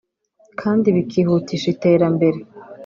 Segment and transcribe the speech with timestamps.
[0.59, 2.39] kandi bikihutisha iterambere